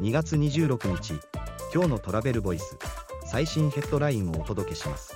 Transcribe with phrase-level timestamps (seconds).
[0.00, 1.20] 2月26日
[1.74, 2.78] 今日のトラベルボイス
[3.26, 5.14] 最新ヘッドラインをお届けします。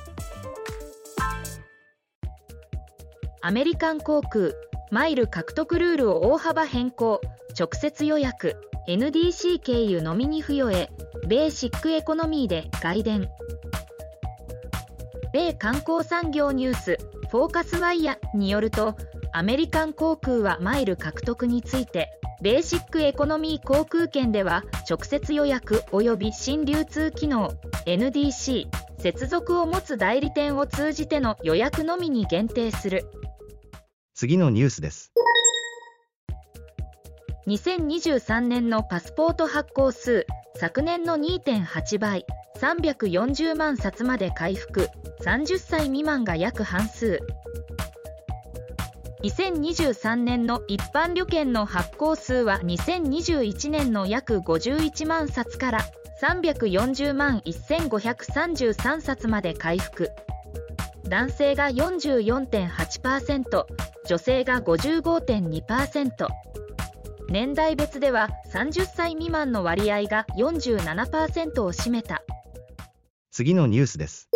[3.40, 4.50] アメリカン航空
[4.90, 7.22] マイル獲得ルールを大幅変更
[7.58, 8.56] 直接予約
[8.86, 10.90] NDC 経由のみに付与へ
[11.26, 13.30] ベーシックエコノミーで外伝。
[15.32, 16.98] 米観光産業ニュース
[17.30, 18.96] フォーカスワイヤによると
[19.36, 22.08] アメリカン航空はマイル獲得について
[22.40, 27.50] ベーシックエコノミー航空券では直接予約及び新流通機能
[27.84, 28.68] NDC
[29.00, 33.06] 接続を持つ代理店を通じての予約のみに限定する。
[34.14, 35.12] 次のニュースです。
[37.48, 40.26] 2023年のパスポート発行数
[40.58, 42.24] 昨年の2.8倍
[42.60, 44.88] 340万冊まで回復。
[45.24, 47.18] 30歳未満が約半数
[49.24, 55.80] 2023年の一般旅券の発行数は2021年の約51万冊から
[56.20, 60.10] 340万1533冊まで回復
[61.08, 63.64] 男性が44.8%
[64.06, 66.28] 女性が55.2%
[67.30, 72.22] 年代別では30歳未満の割合が47%を占めた。
[73.30, 74.28] 次のニュースです。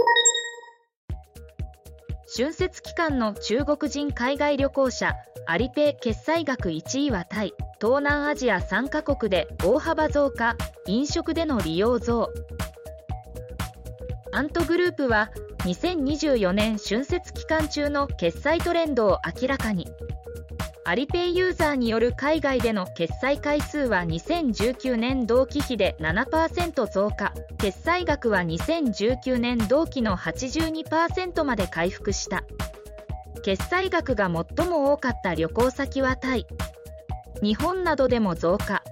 [2.30, 10.54] 春節期間の中国人海外旅行者アリペ決済額1位はタイ東南アジア3カ国で大幅増加
[10.86, 12.28] 飲食での利用増。
[14.30, 19.88] アントグループは2024年春節期間中の決済トレンドを明らかに。
[20.88, 27.34] アリペイユーザーによる海外での決済回数は2019年同期比で7%増加。
[27.58, 32.42] 決済額は2019年同期の82%まで回復した。
[33.44, 36.46] 決済額が最も多かった旅行先はタイ。
[37.42, 38.82] 日本などでも増加。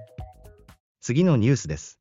[1.01, 1.97] 次のニュースです。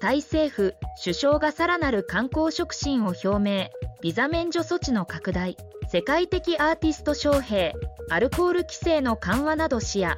[0.00, 3.70] タイ政府首相がさらなる観光促進を表明
[4.04, 5.56] ビザ免除措置の拡大
[5.90, 7.72] 世界的アーティスト招聘
[8.10, 10.16] アルコール規制の緩和など視野。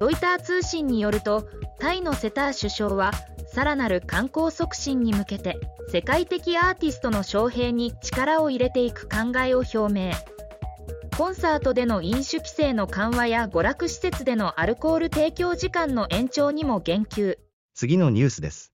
[0.00, 1.46] ロイター通信によると
[1.78, 3.10] タイのセター首相は
[3.46, 5.58] さらなる観光促進に向けて
[5.90, 10.12] 世界的アーティストの招聘に力を入れていく考えを表明。
[11.18, 17.36] コンサートでの飲酒規制の緩和や娯楽施設でのアルコール提供時間の延長にも言及。
[17.74, 18.72] 次のニュースです。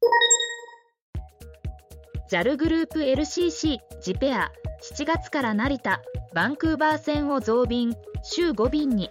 [2.30, 4.52] JAL グループ LCC ジペア
[4.94, 6.00] 7月から成田
[6.32, 7.92] バンクーバー線を増便
[8.22, 9.10] 週5便に。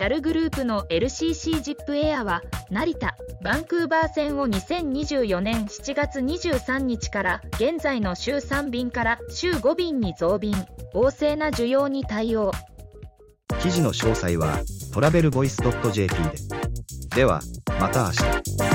[0.00, 10.54] JAL グループの LCC ジップエアは成田バンクーバー線を2024年7月23日から現在の週3便から週5便に増便。
[10.94, 12.52] 旺盛な需要に対応。
[13.60, 14.60] 記事の詳細は
[14.94, 15.56] トラベルボイス
[15.92, 17.16] .jp で。
[17.16, 17.40] では
[17.80, 18.67] また明日。